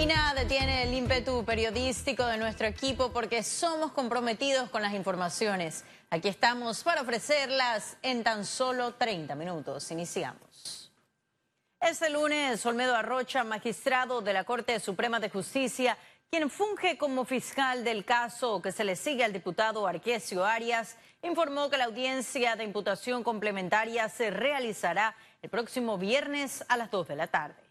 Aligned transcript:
Y 0.00 0.06
nada 0.06 0.32
detiene 0.32 0.84
el 0.84 0.94
ímpetu 0.94 1.44
periodístico 1.44 2.24
de 2.24 2.38
nuestro 2.38 2.66
equipo 2.66 3.12
porque 3.12 3.42
somos 3.42 3.92
comprometidos 3.92 4.70
con 4.70 4.80
las 4.80 4.94
informaciones. 4.94 5.84
Aquí 6.08 6.26
estamos 6.26 6.82
para 6.82 7.02
ofrecerlas 7.02 7.98
en 8.00 8.24
tan 8.24 8.46
solo 8.46 8.94
30 8.94 9.34
minutos. 9.34 9.90
Iniciamos. 9.90 10.90
Este 11.78 12.08
lunes, 12.08 12.64
Olmedo 12.64 12.96
Arrocha, 12.96 13.44
magistrado 13.44 14.22
de 14.22 14.32
la 14.32 14.44
Corte 14.44 14.80
Suprema 14.80 15.20
de 15.20 15.28
Justicia, 15.28 15.98
quien 16.30 16.48
funge 16.48 16.96
como 16.96 17.26
fiscal 17.26 17.84
del 17.84 18.06
caso 18.06 18.62
que 18.62 18.72
se 18.72 18.84
le 18.84 18.96
sigue 18.96 19.22
al 19.22 19.34
diputado 19.34 19.86
Arquesio 19.86 20.46
Arias, 20.46 20.96
informó 21.22 21.68
que 21.68 21.76
la 21.76 21.84
audiencia 21.84 22.56
de 22.56 22.64
imputación 22.64 23.22
complementaria 23.22 24.08
se 24.08 24.30
realizará 24.30 25.14
el 25.42 25.50
próximo 25.50 25.98
viernes 25.98 26.64
a 26.68 26.78
las 26.78 26.90
2 26.90 27.08
de 27.08 27.16
la 27.16 27.26
tarde. 27.26 27.69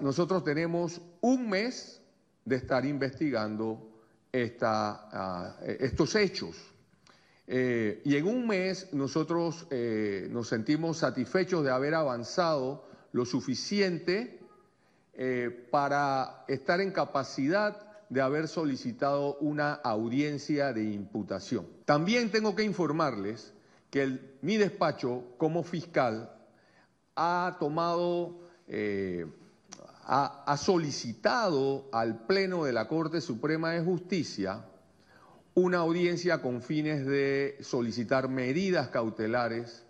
Nosotros 0.00 0.44
tenemos 0.44 1.00
un 1.20 1.48
mes 1.48 2.00
de 2.44 2.56
estar 2.56 2.86
investigando 2.86 3.90
esta, 4.32 5.56
uh, 5.60 5.64
estos 5.66 6.14
hechos. 6.14 6.56
Eh, 7.46 8.00
y 8.04 8.16
en 8.16 8.26
un 8.26 8.46
mes 8.46 8.92
nosotros 8.92 9.66
eh, 9.70 10.28
nos 10.30 10.48
sentimos 10.48 10.98
satisfechos 10.98 11.64
de 11.64 11.70
haber 11.70 11.94
avanzado 11.94 12.84
lo 13.12 13.24
suficiente 13.24 14.38
eh, 15.14 15.66
para 15.70 16.44
estar 16.46 16.80
en 16.80 16.92
capacidad 16.92 17.90
de 18.08 18.20
haber 18.20 18.48
solicitado 18.48 19.36
una 19.38 19.74
audiencia 19.74 20.72
de 20.72 20.84
imputación. 20.84 21.66
También 21.84 22.30
tengo 22.30 22.54
que 22.54 22.62
informarles 22.62 23.52
que 23.90 24.36
mi 24.42 24.56
despacho 24.56 25.24
como 25.36 25.62
fiscal 25.62 26.32
ha 27.16 27.56
tomado, 27.58 28.38
eh, 28.68 29.26
ha, 30.04 30.56
solicitado 30.56 31.88
al 31.92 32.26
Pleno 32.26 32.64
de 32.64 32.72
la 32.72 32.88
Corte 32.88 33.20
Suprema 33.20 33.70
de 33.70 33.82
Justicia 33.82 34.64
una 35.54 35.78
audiencia 35.78 36.40
con 36.40 36.62
fines 36.62 37.06
de 37.06 37.58
solicitar 37.60 38.28
medidas 38.28 38.88
cautelares 38.88 39.84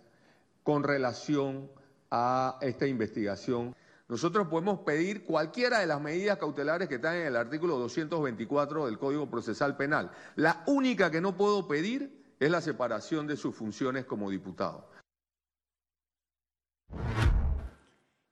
con 0.63 0.83
relación 0.83 1.69
a 2.09 2.57
esta 2.61 2.87
investigación. 2.87 3.75
Nosotros 4.09 4.47
podemos 4.47 4.79
pedir 4.79 5.23
cualquiera 5.23 5.79
de 5.79 5.87
las 5.87 6.01
medidas 6.01 6.37
cautelares 6.37 6.89
que 6.89 6.95
están 6.95 7.15
en 7.15 7.27
el 7.27 7.35
artículo 7.37 7.77
224 7.77 8.85
del 8.87 8.99
Código 8.99 9.29
Procesal 9.29 9.77
Penal. 9.77 10.11
La 10.35 10.63
única 10.67 11.09
que 11.09 11.21
no 11.21 11.37
puedo 11.37 11.67
pedir 11.67 12.21
es 12.39 12.51
la 12.51 12.59
separación 12.59 13.27
de 13.27 13.37
sus 13.37 13.55
funciones 13.55 14.05
como 14.05 14.29
diputado. 14.29 14.90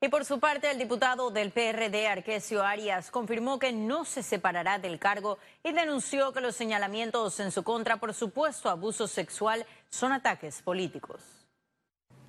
Y 0.01 0.07
por 0.07 0.23
su 0.23 0.39
parte, 0.39 0.71
el 0.71 0.77
diputado 0.77 1.29
del 1.29 1.51
PRD, 1.51 2.07
Arquesio 2.07 2.63
Arias, 2.63 3.11
confirmó 3.11 3.59
que 3.59 3.73
no 3.73 4.05
se 4.05 4.23
separará 4.23 4.79
del 4.79 4.97
cargo 4.97 5.39
y 5.61 5.73
denunció 5.73 6.31
que 6.31 6.39
los 6.39 6.55
señalamientos 6.55 7.37
en 7.41 7.51
su 7.51 7.63
contra 7.63 7.97
por 7.97 8.13
supuesto 8.13 8.69
abuso 8.69 9.09
sexual 9.09 9.65
son 9.89 10.13
ataques 10.13 10.61
políticos. 10.61 11.21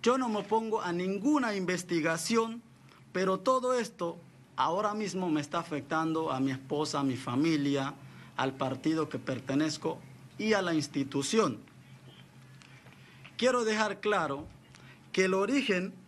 Yo 0.03 0.19
no 0.19 0.29
me 0.29 0.41
opongo 0.41 0.83
a 0.83 0.93
ninguna 0.93 1.55
investigación, 1.55 2.61
pero 3.13 3.39
todo 3.39 3.79
esto 3.79 4.19
ahora 4.57 4.93
mismo 4.93 5.29
me 5.29 5.41
está 5.41 5.61
afectando 5.61 6.33
a 6.33 6.41
mi 6.41 6.51
esposa, 6.51 6.99
a 6.99 7.05
mi 7.05 7.17
familia, 7.17 7.95
al 8.37 8.55
partido 8.55 9.09
que 9.09 9.21
pertenezco 9.21 10.01
y 10.39 10.55
a 10.55 10.63
la 10.63 10.75
institución. 10.75 11.61
Quiero 13.37 13.65
dejar 13.65 14.01
claro 14.01 14.47
que 15.13 15.27
el 15.27 15.35
origen 15.35 16.00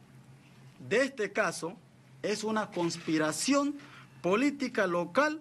de 0.88 1.02
este 1.02 1.32
caso 1.32 1.76
es 2.22 2.44
una 2.44 2.70
conspiración 2.70 3.76
política 4.20 4.86
local 4.86 5.40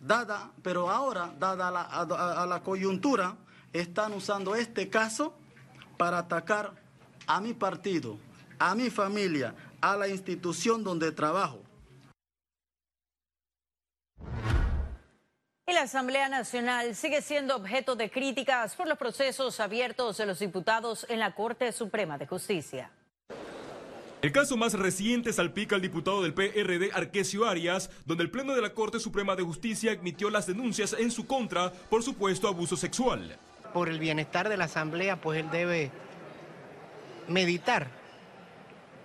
dada, 0.00 0.52
pero 0.62 0.90
ahora, 0.90 1.34
dada 1.38 1.68
a, 1.68 2.42
a 2.42 2.46
la 2.46 2.62
coyuntura, 2.62 3.36
están 3.72 4.12
usando 4.12 4.54
este 4.54 4.88
caso 4.88 5.34
para 5.96 6.18
atacar 6.18 6.72
a 7.26 7.40
mi 7.40 7.54
partido, 7.54 8.18
a 8.58 8.74
mi 8.74 8.90
familia, 8.90 9.54
a 9.80 9.96
la 9.96 10.08
institución 10.08 10.84
donde 10.84 11.12
trabajo. 11.12 11.60
Y 15.66 15.72
la 15.72 15.82
Asamblea 15.82 16.28
Nacional 16.28 16.94
sigue 16.94 17.22
siendo 17.22 17.56
objeto 17.56 17.96
de 17.96 18.10
críticas 18.10 18.76
por 18.76 18.86
los 18.86 18.98
procesos 18.98 19.60
abiertos 19.60 20.18
de 20.18 20.26
los 20.26 20.38
diputados 20.38 21.06
en 21.08 21.18
la 21.18 21.34
Corte 21.34 21.72
Suprema 21.72 22.18
de 22.18 22.26
Justicia. 22.26 22.90
El 24.24 24.32
caso 24.32 24.56
más 24.56 24.72
reciente 24.72 25.34
salpica 25.34 25.76
al 25.76 25.82
diputado 25.82 26.22
del 26.22 26.32
PRD 26.32 26.92
Arquesio 26.94 27.44
Arias, 27.44 27.90
donde 28.06 28.24
el 28.24 28.30
Pleno 28.30 28.54
de 28.54 28.62
la 28.62 28.70
Corte 28.70 28.98
Suprema 28.98 29.36
de 29.36 29.42
Justicia 29.42 29.92
admitió 29.92 30.30
las 30.30 30.46
denuncias 30.46 30.96
en 30.98 31.10
su 31.10 31.26
contra 31.26 31.70
por 31.70 32.02
supuesto 32.02 32.48
abuso 32.48 32.74
sexual. 32.74 33.36
Por 33.74 33.90
el 33.90 33.98
bienestar 33.98 34.48
de 34.48 34.56
la 34.56 34.64
Asamblea, 34.64 35.20
pues 35.20 35.40
él 35.40 35.50
debe 35.52 35.90
meditar, 37.28 37.88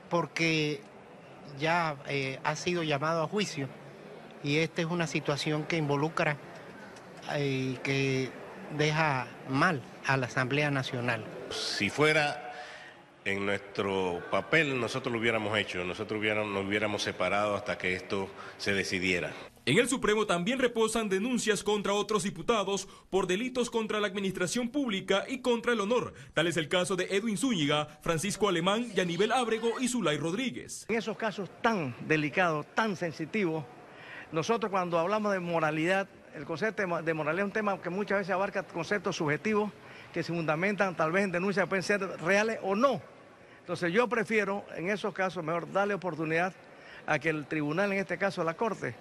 porque 0.10 0.80
ya 1.60 1.98
eh, 2.08 2.40
ha 2.46 2.56
sido 2.56 2.84
llamado 2.84 3.22
a 3.22 3.28
juicio 3.28 3.68
y 4.42 4.60
esta 4.60 4.84
es 4.84 4.88
una 4.88 5.06
situación 5.06 5.66
que 5.66 5.76
involucra 5.76 6.38
y 7.38 7.74
eh, 7.74 7.80
que 7.84 8.30
deja 8.78 9.28
mal 9.50 9.82
a 10.08 10.16
la 10.16 10.28
Asamblea 10.28 10.72
Nacional. 10.72 11.26
Si 11.52 11.90
fuera 11.90 12.49
en 13.32 13.46
nuestro 13.46 14.22
papel 14.32 14.80
nosotros 14.80 15.14
lo 15.14 15.20
hubiéramos 15.20 15.58
hecho, 15.58 15.84
nosotros 15.84 16.20
hubiéramos, 16.20 16.52
nos 16.52 16.66
hubiéramos 16.66 17.04
separado 17.04 17.56
hasta 17.56 17.78
que 17.78 17.94
esto 17.94 18.30
se 18.58 18.74
decidiera. 18.74 19.32
En 19.66 19.78
el 19.78 19.88
Supremo 19.88 20.26
también 20.26 20.58
reposan 20.58 21.10
denuncias 21.10 21.64
contra 21.64 21.94
otros 21.94 22.24
diputados 22.24 22.88
por 23.12 23.28
delitos 23.28 23.70
contra 23.70 24.00
la 24.00 24.08
administración 24.08 24.70
pública 24.70 25.26
y 25.28 25.42
contra 25.42 25.74
el 25.74 25.80
honor. 25.80 26.14
Tal 26.34 26.48
es 26.48 26.58
el 26.58 26.70
caso 26.70 26.96
de 26.96 27.06
Edwin 27.12 27.38
Zúñiga, 27.38 28.00
Francisco 28.02 28.50
Alemán, 28.50 28.92
Yanivel 28.96 29.32
Ábrego 29.32 29.80
y 29.80 29.88
Zulay 29.88 30.18
Rodríguez. 30.18 30.86
En 30.90 30.96
esos 30.96 31.18
casos 31.18 31.50
tan 31.62 31.96
delicados, 32.08 32.66
tan 32.74 32.96
sensitivos, 32.96 33.64
nosotros 34.32 34.72
cuando 34.72 34.98
hablamos 34.98 35.34
de 35.34 35.40
moralidad, 35.40 36.08
el 36.34 36.46
concepto 36.46 36.82
de 37.04 37.14
moralidad 37.14 37.46
es 37.46 37.50
un 37.50 37.54
tema 37.54 37.80
que 37.80 37.90
muchas 37.92 38.20
veces 38.20 38.34
abarca 38.34 38.64
conceptos 38.64 39.18
subjetivos 39.18 39.72
que 40.14 40.24
se 40.24 40.34
fundamentan 40.34 40.96
tal 40.96 41.12
vez 41.12 41.26
en 41.26 41.32
denuncias 41.32 41.66
que 41.66 41.70
pueden 41.70 41.84
ser 41.84 42.02
reales 42.22 42.58
o 42.64 42.76
no. 42.76 43.02
Entonces 43.70 43.94
yo 43.94 44.10
prefiero 44.10 44.66
en 44.76 44.90
esos 44.90 45.14
casos 45.14 45.44
mejor 45.44 45.72
darle 45.72 45.94
oportunidad 45.94 46.52
a 47.06 47.20
que 47.20 47.30
el 47.30 47.46
tribunal, 47.46 47.92
en 47.92 48.00
este 48.00 48.18
caso 48.18 48.44
la 48.44 48.56
Corte, 48.56 48.96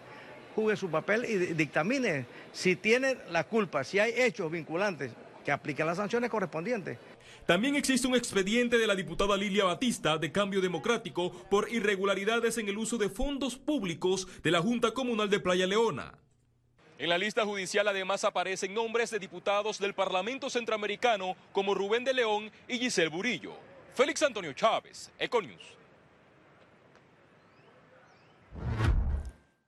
juegue 0.54 0.76
su 0.76 0.90
papel 0.90 1.24
y 1.24 1.38
dictamine 1.54 2.26
si 2.52 2.76
tiene 2.76 3.16
la 3.30 3.44
culpa, 3.44 3.82
si 3.82 3.98
hay 3.98 4.12
hechos 4.14 4.52
vinculantes 4.52 5.10
que 5.42 5.52
apliquen 5.52 5.86
las 5.86 5.96
sanciones 5.96 6.28
correspondientes. 6.28 6.98
También 7.46 7.76
existe 7.76 8.06
un 8.06 8.14
expediente 8.14 8.76
de 8.76 8.86
la 8.86 8.94
diputada 8.94 9.38
Lilia 9.38 9.64
Batista 9.64 10.18
de 10.18 10.30
Cambio 10.30 10.60
Democrático 10.60 11.32
por 11.48 11.72
irregularidades 11.72 12.58
en 12.58 12.68
el 12.68 12.76
uso 12.76 12.98
de 12.98 13.08
fondos 13.08 13.56
públicos 13.56 14.28
de 14.42 14.50
la 14.50 14.60
Junta 14.60 14.90
Comunal 14.90 15.30
de 15.30 15.40
Playa 15.40 15.66
Leona. 15.66 16.12
En 16.98 17.08
la 17.08 17.16
lista 17.16 17.46
judicial 17.46 17.88
además 17.88 18.22
aparecen 18.22 18.74
nombres 18.74 19.10
de 19.10 19.18
diputados 19.18 19.78
del 19.78 19.94
Parlamento 19.94 20.50
Centroamericano 20.50 21.36
como 21.52 21.72
Rubén 21.72 22.04
de 22.04 22.12
León 22.12 22.50
y 22.68 22.76
Giselle 22.76 23.08
Burillo. 23.08 23.67
Félix 23.98 24.22
Antonio 24.22 24.52
Chávez, 24.52 25.10
Econius. 25.18 25.60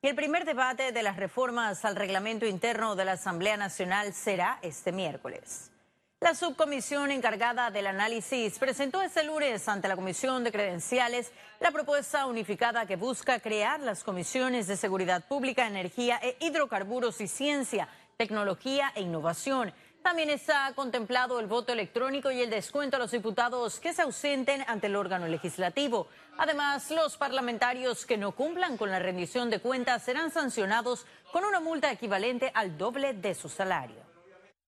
Y 0.03 0.07
el 0.07 0.15
primer 0.15 0.45
debate 0.45 0.93
de 0.93 1.03
las 1.03 1.17
reformas 1.17 1.85
al 1.85 1.97
reglamento 1.97 2.47
interno 2.47 2.95
de 2.95 3.05
la 3.05 3.13
Asamblea 3.15 3.57
Nacional 3.57 4.13
será 4.13 4.61
este 4.63 4.93
miércoles. 4.93 5.73
La 6.21 6.37
subcomisión 6.37 7.11
encargada 7.11 7.73
del 7.73 7.89
análisis 7.89 8.57
presentó 8.61 9.03
este 9.03 9.25
lunes 9.25 9.69
ante 9.69 9.89
la 9.89 9.97
Comisión 9.97 10.45
de 10.45 10.53
Credenciales 10.53 11.33
la 11.59 11.73
propuesta 11.73 12.27
unificada 12.27 12.87
que 12.87 12.95
busca 12.95 13.41
crear 13.41 13.81
las 13.81 14.05
comisiones 14.05 14.69
de 14.69 14.77
Seguridad 14.77 15.27
Pública, 15.27 15.67
Energía 15.67 16.21
e 16.23 16.37
Hidrocarburos 16.39 17.21
y 17.21 17.27
Ciencia, 17.27 17.89
Tecnología 18.17 18.93
e 18.95 19.01
Innovación. 19.01 19.75
También 20.03 20.31
está 20.31 20.73
contemplado 20.75 21.39
el 21.41 21.47
voto 21.47 21.73
electrónico 21.73 22.31
y 22.31 22.41
el 22.41 22.51
descuento 22.51 22.97
a 22.97 22.99
los 22.99 23.11
diputados 23.11 23.79
que 23.81 23.93
se 23.93 24.03
ausenten 24.03 24.65
ante 24.67 24.87
el 24.87 24.97
órgano 24.97 25.29
legislativo. 25.29 26.09
Además, 26.39 26.91
los 26.91 27.19
parlamentarios 27.19 28.07
que 28.07 28.17
no 28.17 28.33
cumplan 28.33 28.79
con 28.79 28.91
la 28.91 28.99
rendición 28.99 29.51
de 29.51 29.61
cuentas 29.61 30.03
serán 30.03 30.31
sancionados 30.31 31.05
con 31.33 31.45
una 31.45 31.61
multa 31.61 31.93
equivalente 31.93 32.51
al 32.55 32.79
doble 32.79 33.13
de 33.13 33.35
su 33.35 33.49
salario. 33.49 34.10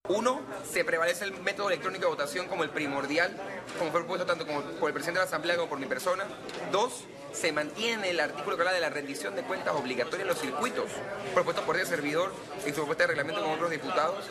Uno, 0.09 0.41
se 0.69 0.83
prevalece 0.83 1.23
el 1.23 1.31
método 1.43 1.69
electrónico 1.69 2.03
de 2.03 2.09
votación 2.09 2.49
como 2.49 2.65
el 2.65 2.71
primordial, 2.71 3.37
como 3.79 3.89
fue 3.89 4.01
propuesto 4.01 4.25
tanto 4.25 4.45
como 4.45 4.59
por 4.61 4.89
el 4.89 4.93
presidente 4.93 5.19
de 5.19 5.25
la 5.25 5.29
Asamblea 5.29 5.55
como 5.55 5.69
por 5.69 5.79
mi 5.79 5.85
persona. 5.85 6.25
Dos, 6.73 7.05
se 7.31 7.53
mantiene 7.53 8.09
el 8.09 8.19
artículo 8.19 8.57
que 8.57 8.63
habla 8.63 8.73
de 8.73 8.81
la 8.81 8.89
rendición 8.89 9.33
de 9.33 9.43
cuentas 9.43 9.73
obligatoria 9.73 10.23
en 10.23 10.27
los 10.27 10.39
circuitos, 10.39 10.91
propuesto 11.33 11.61
por 11.61 11.79
el 11.79 11.85
servidor 11.87 12.33
en 12.65 12.75
su 12.75 12.81
propuesta 12.81 13.05
de 13.05 13.07
reglamento 13.07 13.41
con 13.41 13.51
otros 13.51 13.71
diputados. 13.71 14.29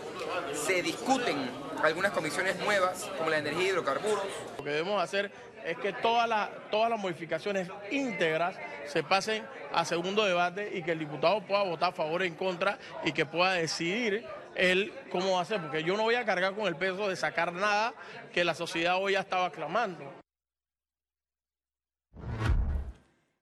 Se 0.53 0.83
discuten 0.83 1.51
algunas 1.83 2.13
comisiones 2.13 2.59
nuevas, 2.59 3.09
como 3.17 3.31
la 3.31 3.39
energía 3.39 3.63
y 3.63 3.69
hidrocarburos. 3.69 4.27
Lo 4.59 4.65
que 4.65 4.71
debemos 4.73 5.03
hacer 5.03 5.33
es 5.65 5.79
que 5.79 5.95
todas 5.95 6.29
las, 6.29 6.51
todas 6.71 6.91
las 6.91 7.01
modificaciones 7.01 7.71
íntegras 7.91 8.57
se 8.89 9.03
pasen 9.03 9.43
a 9.73 9.87
segundo 9.87 10.23
debate 10.23 10.71
y 10.75 10.83
que 10.83 10.93
el 10.93 10.99
diputado 10.99 11.41
pueda 11.47 11.63
votar 11.63 11.91
a 11.91 11.93
favor 11.93 12.21
o 12.21 12.25
en 12.25 12.35
contra 12.35 12.79
y 13.05 13.13
que 13.13 13.25
pueda 13.25 13.55
decidir 13.55 14.27
él 14.55 14.93
cómo 15.11 15.33
va 15.33 15.39
a 15.41 15.43
hacer, 15.43 15.61
porque 15.61 15.83
yo 15.83 15.97
no 15.97 16.05
voy 16.05 16.15
a 16.15 16.25
cargar 16.25 16.55
con 16.55 16.67
el 16.67 16.77
peso 16.77 17.09
de 17.09 17.17
sacar 17.17 17.53
nada 17.53 17.95
que 18.33 18.45
la 18.45 18.55
sociedad 18.55 18.97
hoy 19.01 19.13
ya 19.13 19.21
estaba 19.21 19.51
clamando. 19.51 20.13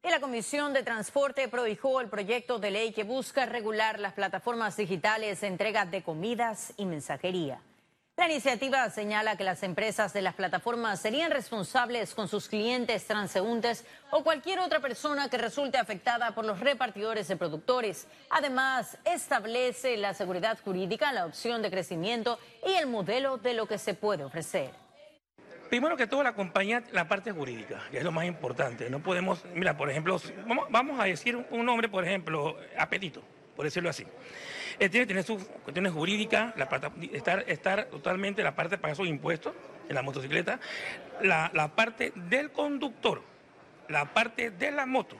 Y 0.02 0.08
la 0.08 0.20
Comisión 0.20 0.72
de 0.72 0.82
Transporte 0.82 1.46
prohijó 1.48 2.00
el 2.00 2.08
proyecto 2.08 2.58
de 2.58 2.70
ley 2.70 2.92
que 2.92 3.04
busca 3.04 3.44
regular 3.44 4.00
las 4.00 4.14
plataformas 4.14 4.76
digitales 4.76 5.42
de 5.42 5.46
entrega 5.46 5.84
de 5.84 6.02
comidas 6.02 6.72
y 6.78 6.86
mensajería. 6.86 7.60
La 8.20 8.26
iniciativa 8.26 8.90
señala 8.90 9.36
que 9.36 9.44
las 9.44 9.62
empresas 9.62 10.12
de 10.12 10.20
las 10.20 10.34
plataformas 10.34 11.00
serían 11.00 11.30
responsables 11.30 12.14
con 12.14 12.28
sus 12.28 12.48
clientes 12.48 13.06
transeúntes 13.06 13.86
o 14.10 14.22
cualquier 14.22 14.58
otra 14.58 14.78
persona 14.78 15.30
que 15.30 15.38
resulte 15.38 15.78
afectada 15.78 16.34
por 16.34 16.44
los 16.44 16.60
repartidores 16.60 17.28
de 17.28 17.36
productores. 17.38 18.06
Además, 18.28 18.98
establece 19.06 19.96
la 19.96 20.12
seguridad 20.12 20.58
jurídica, 20.62 21.14
la 21.14 21.24
opción 21.24 21.62
de 21.62 21.70
crecimiento 21.70 22.38
y 22.66 22.72
el 22.72 22.88
modelo 22.88 23.38
de 23.38 23.54
lo 23.54 23.64
que 23.64 23.78
se 23.78 23.94
puede 23.94 24.22
ofrecer. 24.22 24.70
Primero 25.70 25.96
que 25.96 26.06
todo, 26.06 26.22
la 26.22 26.34
compañía, 26.34 26.84
la 26.92 27.08
parte 27.08 27.32
jurídica, 27.32 27.80
que 27.90 27.96
es 27.96 28.04
lo 28.04 28.12
más 28.12 28.26
importante. 28.26 28.90
No 28.90 29.00
podemos, 29.00 29.46
mira, 29.54 29.78
por 29.78 29.88
ejemplo, 29.88 30.20
vamos, 30.68 31.00
a 31.00 31.04
decir 31.04 31.42
un 31.50 31.64
nombre, 31.64 31.88
por 31.88 32.04
ejemplo, 32.04 32.54
apetito, 32.76 33.22
por 33.60 33.66
decirlo 33.66 33.90
así. 33.90 34.06
Tiene 34.78 34.90
que 34.90 35.06
tener 35.06 35.22
sus 35.22 35.44
cuestiones 35.44 35.92
jurídicas, 35.92 36.54
estar, 37.12 37.44
estar 37.46 37.84
totalmente 37.90 38.42
la 38.42 38.56
parte 38.56 38.76
de 38.76 38.80
pagar 38.80 38.96
sus 38.96 39.06
impuestos 39.06 39.52
en 39.86 39.94
la 39.94 40.00
motocicleta, 40.00 40.58
la, 41.20 41.72
parte 41.76 42.14
del 42.14 42.52
conductor, 42.52 43.20
la 43.90 44.14
parte 44.14 44.50
de 44.50 44.70
la 44.70 44.86
moto, 44.86 45.14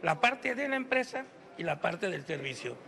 la 0.00 0.22
parte 0.22 0.54
de 0.54 0.70
la 0.70 0.76
empresa 0.76 1.26
y 1.58 1.64
la 1.64 1.82
parte 1.82 2.08
del 2.08 2.24
servicio. 2.24 2.78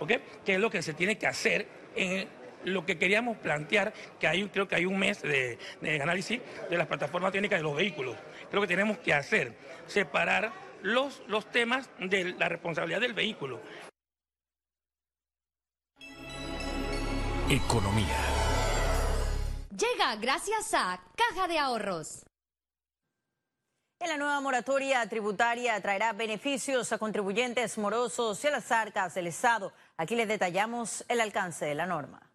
¿Ok? 0.00 0.12
Que 0.46 0.54
es 0.54 0.60
lo 0.60 0.70
que 0.70 0.80
se 0.80 0.94
tiene 0.94 1.18
que 1.18 1.26
hacer 1.26 1.68
en 1.94 2.26
lo 2.64 2.86
que 2.86 2.96
queríamos 2.96 3.36
plantear, 3.36 3.92
que 4.18 4.26
hay, 4.26 4.48
creo 4.48 4.66
que 4.66 4.76
hay 4.76 4.86
un 4.86 4.98
mes 4.98 5.20
de, 5.20 5.58
de, 5.82 6.00
análisis 6.00 6.40
de 6.70 6.78
las 6.78 6.86
plataformas 6.86 7.32
técnicas 7.32 7.58
de 7.58 7.64
los 7.64 7.76
vehículos. 7.76 8.16
Creo 8.48 8.62
que 8.62 8.68
tenemos 8.68 8.96
que 8.96 9.12
hacer, 9.12 9.52
separar 9.88 10.52
los, 10.80 11.22
los 11.26 11.50
temas 11.50 11.90
de 11.98 12.32
la 12.38 12.48
responsabilidad 12.48 13.02
del 13.02 13.12
vehículo. 13.12 13.60
Economía. 17.50 18.16
Llega 19.70 20.16
gracias 20.16 20.72
a 20.72 20.98
Caja 21.14 21.46
de 21.46 21.58
Ahorros. 21.58 22.24
En 24.00 24.08
la 24.08 24.16
nueva 24.16 24.40
moratoria 24.40 25.06
tributaria 25.06 25.78
traerá 25.82 26.14
beneficios 26.14 26.90
a 26.92 26.98
contribuyentes 26.98 27.76
morosos 27.76 28.42
y 28.42 28.46
a 28.46 28.50
las 28.50 28.72
arcas 28.72 29.14
del 29.14 29.26
Estado. 29.26 29.74
Aquí 29.98 30.16
les 30.16 30.26
detallamos 30.26 31.04
el 31.06 31.20
alcance 31.20 31.66
de 31.66 31.74
la 31.74 31.84
norma. 31.84 32.30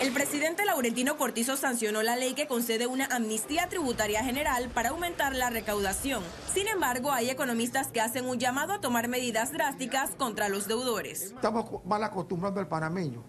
El 0.00 0.12
presidente 0.12 0.64
Laurentino 0.64 1.16
Cortizo 1.16 1.56
sancionó 1.56 2.04
la 2.04 2.14
ley 2.14 2.34
que 2.34 2.46
concede 2.46 2.86
una 2.86 3.06
amnistía 3.06 3.68
tributaria 3.68 4.22
general 4.22 4.68
para 4.68 4.90
aumentar 4.90 5.34
la 5.34 5.50
recaudación. 5.50 6.22
Sin 6.54 6.68
embargo, 6.68 7.10
hay 7.10 7.30
economistas 7.30 7.88
que 7.88 8.00
hacen 8.00 8.24
un 8.26 8.38
llamado 8.38 8.74
a 8.74 8.80
tomar 8.80 9.08
medidas 9.08 9.52
drásticas 9.52 10.10
contra 10.10 10.48
los 10.48 10.68
deudores. 10.68 11.22
Estamos 11.22 11.84
mal 11.84 12.04
acostumbrando 12.04 12.60
al 12.60 12.68
panameño. 12.68 13.24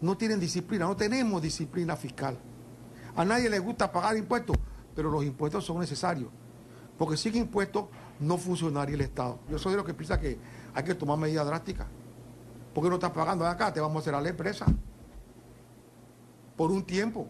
No 0.00 0.16
tienen 0.16 0.38
disciplina, 0.38 0.86
no 0.86 0.96
tenemos 0.96 1.42
disciplina 1.42 1.96
fiscal. 1.96 2.38
A 3.16 3.24
nadie 3.24 3.50
le 3.50 3.58
gusta 3.58 3.90
pagar 3.90 4.16
impuestos, 4.16 4.56
pero 4.94 5.10
los 5.10 5.24
impuestos 5.24 5.64
son 5.64 5.80
necesarios. 5.80 6.30
Porque 6.96 7.16
sin 7.16 7.34
impuestos 7.34 7.86
no 8.20 8.38
funcionaría 8.38 8.94
el 8.94 9.00
Estado. 9.00 9.40
Yo 9.50 9.58
soy 9.58 9.72
de 9.72 9.78
los 9.78 9.86
que 9.86 9.94
piensa 9.94 10.20
que 10.20 10.38
hay 10.72 10.84
que 10.84 10.94
tomar 10.94 11.18
medidas 11.18 11.44
drásticas. 11.44 11.88
¿Por 12.72 12.84
qué 12.84 12.88
no 12.88 12.94
estás 12.94 13.10
pagando 13.10 13.44
acá? 13.44 13.72
Te 13.72 13.80
vamos 13.80 13.96
a 13.96 13.98
hacer 13.98 14.14
a 14.14 14.20
la 14.20 14.28
empresa 14.28 14.66
por 16.60 16.70
un 16.70 16.84
tiempo, 16.84 17.26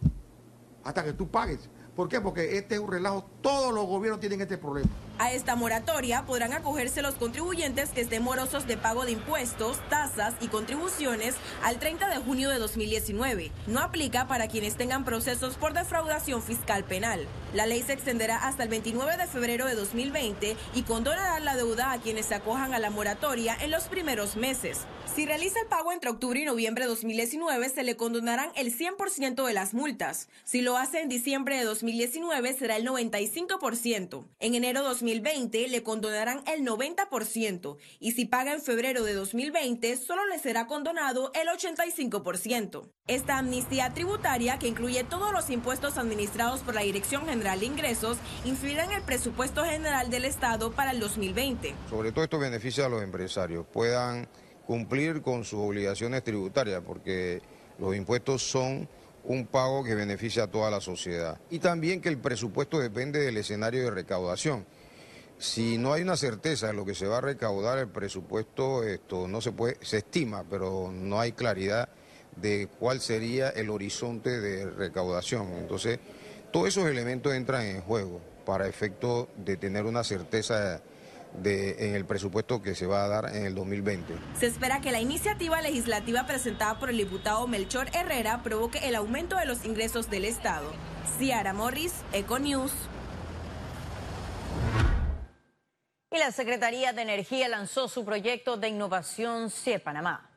hasta 0.83 1.05
que 1.05 1.13
tú 1.13 1.29
pagues. 1.29 1.71
¿Por 1.95 2.09
qué? 2.09 2.21
Porque 2.21 2.59
este 2.59 2.75
es 2.75 2.81
un 2.81 2.91
relajo, 2.91 3.25
todos 3.41 3.73
los 3.73 3.87
gobiernos 3.87 4.19
tienen 4.19 4.41
este 4.41 4.59
problema. 4.59 4.91
A 5.21 5.31
esta 5.31 5.55
moratoria 5.55 6.27
podrán 6.27 6.53
acogerse 6.53 7.01
los 7.01 7.15
contribuyentes 7.15 7.91
que 7.91 8.01
estén 8.01 8.25
morosos 8.25 8.67
de 8.67 8.77
pago 8.77 9.05
de 9.05 9.13
impuestos, 9.13 9.79
tasas 9.89 10.35
y 10.41 10.49
contribuciones 10.49 11.37
al 11.63 11.79
30 11.79 12.09
de 12.09 12.17
junio 12.17 12.51
de 12.51 12.59
2019. 12.59 13.53
No 13.69 13.79
aplica 13.79 14.27
para 14.27 14.49
quienes 14.49 14.75
tengan 14.75 15.05
procesos 15.05 15.55
por 15.55 15.75
defraudación 15.75 16.43
fiscal 16.43 16.83
penal. 16.83 17.29
La 17.53 17.67
ley 17.67 17.83
se 17.83 17.93
extenderá 17.93 18.47
hasta 18.47 18.63
el 18.63 18.69
29 18.69 19.17
de 19.17 19.27
febrero 19.27 19.67
de 19.67 19.75
2020 19.75 20.57
y 20.73 20.83
condonará 20.83 21.41
la 21.41 21.57
deuda 21.57 21.91
a 21.91 22.01
quienes 22.01 22.27
se 22.27 22.37
acojan 22.37 22.75
a 22.75 22.79
la 22.79 22.91
moratoria 22.91 23.57
en 23.61 23.73
los 23.73 23.85
primeros 23.85 24.37
meses. 24.37 24.87
Si 25.13 25.27
realiza 25.27 25.59
el 25.61 25.67
pago 25.67 25.91
entre 25.91 26.11
octubre 26.11 26.39
y 26.39 26.45
noviembre 26.45 26.85
de 26.85 26.91
2019, 26.91 27.69
se 27.71 27.83
le 27.83 27.97
condonarán 27.97 28.53
el 28.55 28.73
100% 28.73 29.45
de 29.45 29.53
las 29.53 29.75
multas. 29.75 30.29
Si 30.45 30.61
lo 30.61 30.77
hace 30.77 31.01
en 31.01 31.09
diciembre 31.09 31.59
de 31.59 31.65
2019, 31.65 32.55
será 32.55 32.77
el 32.77 32.87
95%. 32.87 34.25
En 34.39 34.55
enero 34.55 34.83
de 34.83 34.89
2020, 34.89 35.67
le 35.67 35.83
condonarán 35.83 36.45
el 36.47 36.65
90%. 36.65 37.77
Y 37.99 38.13
si 38.13 38.27
paga 38.27 38.53
en 38.53 38.63
febrero 38.63 39.03
de 39.03 39.15
2020, 39.15 39.97
solo 39.97 40.25
le 40.27 40.39
será 40.39 40.69
condonado 40.69 41.33
el 41.35 41.49
85%. 41.49 42.89
Esta 43.09 43.39
amnistía 43.39 43.93
tributaria, 43.93 44.61
que 44.61 44.69
incluye 44.69 45.03
todos 45.03 45.33
los 45.33 45.51
impuestos 45.51 45.99
administrados 45.99 46.61
por 46.61 46.77
la 46.77 46.83
Dirección 46.83 47.23
General 47.27 47.40
Ingresos, 47.41 48.19
influirá 48.45 48.85
en 48.85 48.93
el 48.93 49.03
presupuesto 49.03 49.65
general 49.65 50.11
del 50.11 50.27
Estado 50.27 50.73
para 50.73 50.91
el 50.91 51.01
2020. 51.01 51.75
Sobre 51.89 52.13
todo 52.13 52.25
esto 52.25 52.39
beneficia 52.39 52.87
a 52.87 52.89
los 52.89 53.03
empresarios, 53.03 53.67
puedan 53.73 54.29
cumplir 54.67 55.23
con 55.23 55.45
sus 55.45 55.59
obligaciones 55.61 56.23
tributarias, 56.23 56.83
porque 56.87 57.41
los 57.79 57.97
impuestos 57.97 58.43
son 58.43 58.87
un 59.25 59.47
pago 59.47 59.83
que 59.83 59.95
beneficia 59.95 60.45
a 60.45 60.47
toda 60.51 60.71
la 60.71 60.81
sociedad. 60.81 61.41
Y 61.51 61.59
también 61.59 62.01
que 62.01 62.11
el 62.11 62.19
presupuesto 62.19 62.79
depende 62.79 63.21
del 63.21 63.39
escenario 63.39 63.85
de 63.85 63.91
recaudación. 63.91 64.67
Si 65.39 65.79
no 65.79 65.95
hay 65.95 66.03
una 66.03 66.17
certeza 66.17 66.67
de 66.67 66.75
lo 66.75 66.85
que 66.85 66.95
se 66.95 67.07
va 67.07 67.19
a 67.19 67.23
recaudar, 67.23 67.79
el 67.79 67.89
presupuesto 67.89 68.85
esto 68.85 69.27
no 69.27 69.41
se 69.41 69.53
puede, 69.53 69.79
se 69.81 69.99
estima, 69.99 70.45
pero 70.49 70.93
no 70.93 71.19
hay 71.19 71.33
claridad 71.33 71.89
de 72.37 72.69
cuál 72.79 73.01
sería 73.01 73.49
el 73.51 73.71
horizonte 73.71 74.41
de 74.41 74.67
recaudación. 74.71 75.49
Entonces, 75.55 75.99
todos 76.53 76.69
esos 76.69 76.89
elementos 76.89 77.35
entran 77.35 77.65
en 77.67 77.81
juego 77.83 78.21
para 78.45 78.67
efecto 78.67 79.29
de 79.37 79.57
tener 79.57 79.85
una 79.85 80.05
certeza 80.05 80.83
en 81.45 81.95
el 81.95 82.05
presupuesto 82.05 82.61
que 82.61 82.75
se 82.75 82.87
va 82.87 83.05
a 83.05 83.09
dar 83.09 83.37
en 83.37 83.47
el 83.47 83.55
2020. 83.55 84.15
Se 84.39 84.47
espera 84.47 84.81
que 84.81 84.91
la 84.91 85.01
iniciativa 85.01 85.61
legislativa 85.61 86.27
presentada 86.27 86.79
por 86.79 86.91
el 86.91 86.97
diputado 86.97 87.47
Melchor 87.47 87.89
Herrera 87.95 88.43
provoque 88.43 88.89
el 88.89 88.97
aumento 88.97 89.37
de 89.37 89.47
los 89.47 89.65
ingresos 89.65 90.11
del 90.11 90.25
Estado. 90.25 90.73
Ciara 91.19 91.53
Morris, 91.53 91.93
Econews. 92.13 92.73
Y 96.13 96.19
la 96.19 96.33
Secretaría 96.33 96.93
de 96.93 97.03
Energía 97.03 97.49
lanzó 97.49 97.87
su 97.87 98.05
proyecto 98.05 98.57
de 98.57 98.69
innovación 98.69 99.51
CIE 99.51 99.79
Panamá. 99.79 100.30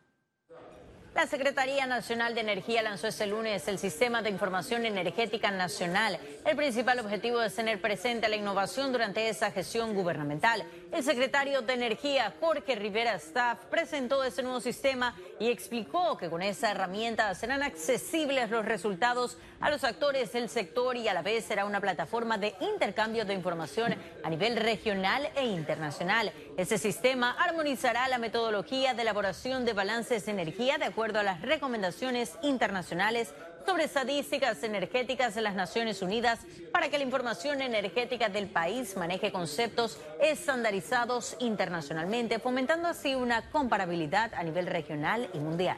La 1.16 1.28
Secretaría 1.28 1.86
Nacional 1.86 2.34
de 2.34 2.42
Energía 2.42 2.82
lanzó 2.82 3.06
este 3.06 3.28
lunes 3.28 3.68
el 3.68 3.78
Sistema 3.78 4.24
de 4.24 4.32
Información 4.32 4.84
Energética 4.84 5.52
Nacional. 5.52 6.18
El 6.44 6.56
principal 6.56 6.98
objetivo 6.98 7.40
es 7.44 7.54
tener 7.54 7.80
presente 7.80 8.28
la 8.28 8.36
innovación 8.36 8.92
durante 8.92 9.30
esa 9.30 9.52
gestión 9.52 9.94
gubernamental. 9.94 10.66
El 10.92 11.04
secretario 11.04 11.62
de 11.62 11.74
Energía, 11.74 12.34
Jorge 12.40 12.74
Rivera 12.74 13.14
Staff, 13.14 13.60
presentó 13.70 14.24
este 14.24 14.42
nuevo 14.42 14.60
sistema 14.60 15.16
y 15.40 15.50
explicó 15.50 16.18
que 16.18 16.32
con 16.32 16.42
esa 16.42 16.72
herramienta 16.72 17.36
serán 17.36 17.62
accesibles 17.62 18.50
los 18.50 18.66
resultados 18.66 19.38
a 19.60 19.70
los 19.70 19.84
actores 19.84 20.34
del 20.34 20.50
sector 20.50 20.98
y 20.98 21.08
a 21.08 21.14
la 21.14 21.22
vez 21.22 21.46
será 21.46 21.66
una 21.66 21.80
plataforma 21.80 22.40
de 22.40 22.56
intercambio 22.60 23.24
de 23.24 23.36
información 23.36 23.96
a 24.24 24.30
nivel 24.32 24.58
regional 24.58 25.30
e 25.36 25.46
internacional. 25.46 26.34
Ese 26.56 26.78
sistema 26.78 27.32
armonizará 27.32 28.08
la 28.08 28.20
metodología 28.20 28.94
de 28.94 29.02
elaboración 29.02 29.66
de 29.66 29.74
balances 29.74 30.26
de 30.26 30.34
energía 30.34 30.78
de 30.78 30.86
acuerdo 30.86 31.20
a 31.20 31.24
las 31.24 31.42
recomendaciones 31.42 32.38
internacionales 32.44 33.34
sobre 33.66 33.86
estadísticas 33.86 34.62
energéticas 34.62 35.34
de 35.34 35.42
las 35.42 35.56
Naciones 35.56 36.04
Unidas 36.04 36.42
para 36.72 36.90
que 36.90 37.00
la 37.00 37.06
información 37.06 37.62
energética 37.62 38.30
del 38.30 38.48
país 38.50 38.96
maneje 38.96 39.32
conceptos 39.32 39.98
estandarizados 40.22 41.36
internacionalmente, 41.40 42.38
fomentando 42.38 42.88
así 42.88 43.16
una 43.16 43.50
comparabilidad 43.50 44.32
a 44.36 44.44
nivel 44.44 44.68
regional 44.68 45.30
y 45.34 45.40
mundial. 45.40 45.78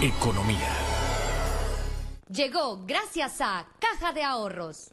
Economía. 0.00 0.68
Llegó 2.28 2.84
gracias 2.86 3.40
a 3.40 3.66
Caja 3.80 4.12
de 4.12 4.22
Ahorros. 4.22 4.92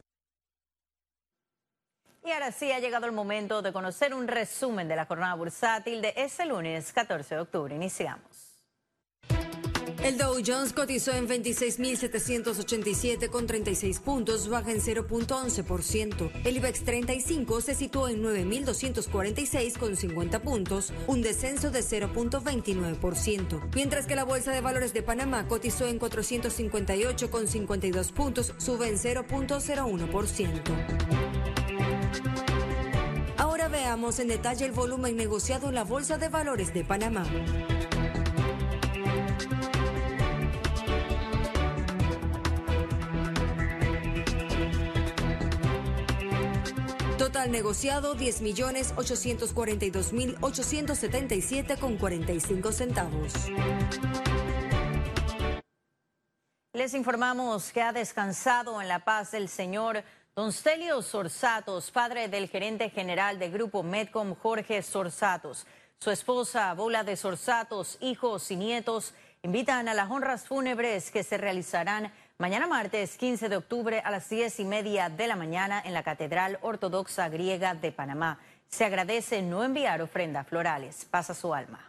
Y 2.25 2.31
ahora 2.31 2.51
sí 2.51 2.71
ha 2.71 2.79
llegado 2.79 3.05
el 3.05 3.11
momento 3.11 3.61
de 3.61 3.71
conocer 3.71 4.13
un 4.13 4.27
resumen 4.27 4.87
de 4.87 4.95
la 4.95 5.05
jornada 5.05 5.35
bursátil 5.35 6.01
de 6.01 6.13
este 6.15 6.45
lunes 6.45 6.91
14 6.91 7.35
de 7.35 7.41
octubre. 7.41 7.75
Iniciamos. 7.75 8.49
El 10.03 10.17
Dow 10.17 10.35
Jones 10.45 10.71
cotizó 10.71 11.11
en 11.11 11.27
26.787 11.27 13.29
con 13.29 13.47
36 13.47 13.99
puntos, 13.99 14.47
baja 14.47 14.71
en 14.71 14.79
0.11%. 14.79 16.31
El 16.45 16.57
IBEX 16.57 16.85
35 16.85 17.59
se 17.59 17.75
situó 17.75 18.07
en 18.07 18.23
9.246 18.23 19.77
con 19.77 19.97
50 19.97 20.41
puntos, 20.41 20.93
un 21.07 21.21
descenso 21.21 21.69
de 21.69 21.81
0.29%. 21.81 23.75
Mientras 23.75 24.05
que 24.05 24.15
la 24.15 24.23
Bolsa 24.23 24.53
de 24.53 24.61
Valores 24.61 24.93
de 24.93 25.03
Panamá 25.03 25.49
cotizó 25.49 25.85
en 25.85 25.99
458 25.99 27.29
con 27.29 27.47
52 27.47 28.13
puntos, 28.13 28.53
sube 28.57 28.87
en 28.87 28.95
0.01%. 28.95 31.38
Ahora 33.37 33.67
veamos 33.67 34.19
en 34.19 34.27
detalle 34.27 34.65
el 34.65 34.71
volumen 34.71 35.15
negociado 35.15 35.69
en 35.69 35.75
la 35.75 35.83
Bolsa 35.83 36.17
de 36.17 36.29
Valores 36.29 36.73
de 36.73 36.83
Panamá. 36.83 37.25
Total 47.17 47.51
negociado 47.51 48.15
10 48.15 48.41
millones 48.41 48.93
842 48.95 50.13
mil 50.13 50.35
877 50.41 51.77
con 51.77 51.97
45 51.97 52.71
centavos. 52.71 53.33
Les 56.73 56.93
informamos 56.93 57.71
que 57.71 57.81
ha 57.81 57.91
descansado 57.91 58.81
en 58.81 58.87
la 58.87 59.03
paz 59.03 59.31
del 59.31 59.49
Señor 59.49 60.03
Don 60.35 60.53
Stelio 60.53 61.01
Sorsatos, 61.01 61.91
padre 61.91 62.27
del 62.27 62.47
gerente 62.47 62.89
general 62.89 63.39
de 63.39 63.49
Grupo 63.49 63.83
Medcom 63.83 64.35
Jorge 64.35 64.81
Sorsatos. 64.81 65.65
Su 65.99 66.11
esposa, 66.11 66.73
Bola 66.73 67.03
de 67.03 67.17
Sorsatos, 67.17 67.97
hijos 67.99 68.49
y 68.51 68.55
nietos 68.55 69.13
invitan 69.43 69.87
a 69.87 69.93
las 69.93 70.09
honras 70.09 70.47
fúnebres 70.47 71.11
que 71.11 71.23
se 71.23 71.37
realizarán 71.37 72.11
Mañana 72.41 72.67
martes 72.67 73.17
15 73.17 73.49
de 73.49 73.57
octubre 73.57 73.99
a 73.99 74.09
las 74.11 74.29
10 74.29 74.61
y 74.61 74.63
media 74.63 75.09
de 75.09 75.27
la 75.27 75.35
mañana 75.35 75.83
en 75.83 75.93
la 75.93 76.03
Catedral 76.03 76.57
Ortodoxa 76.61 77.27
Griega 77.27 77.73
de 77.73 77.91
Panamá. 77.91 78.39
Se 78.69 78.85
agradece 78.85 79.41
no 79.41 79.61
enviar 79.61 80.01
ofrendas 80.01 80.47
florales. 80.47 81.03
Pasa 81.03 81.33
su 81.33 81.53
alma. 81.53 81.88